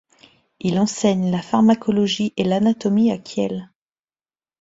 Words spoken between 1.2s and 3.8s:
la pharmacologie et l’anatomie à Kiel.